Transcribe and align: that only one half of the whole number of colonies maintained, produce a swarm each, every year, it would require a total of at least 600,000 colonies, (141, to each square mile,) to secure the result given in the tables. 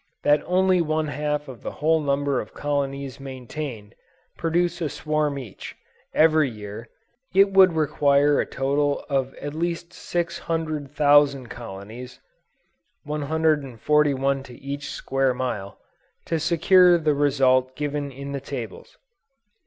that 0.23 0.41
only 0.47 0.81
one 0.81 1.09
half 1.09 1.47
of 1.47 1.61
the 1.61 1.73
whole 1.73 2.01
number 2.01 2.41
of 2.41 2.55
colonies 2.55 3.19
maintained, 3.19 3.93
produce 4.35 4.81
a 4.81 4.89
swarm 4.89 5.37
each, 5.37 5.75
every 6.11 6.49
year, 6.49 6.89
it 7.35 7.51
would 7.51 7.73
require 7.73 8.41
a 8.41 8.45
total 8.47 9.05
of 9.11 9.35
at 9.35 9.53
least 9.53 9.93
600,000 9.93 11.49
colonies, 11.51 12.19
(141, 13.03 14.41
to 14.41 14.55
each 14.57 14.89
square 14.89 15.35
mile,) 15.35 15.77
to 16.25 16.39
secure 16.39 16.97
the 16.97 17.13
result 17.13 17.75
given 17.75 18.11
in 18.11 18.31
the 18.31 18.41
tables. 18.41 18.97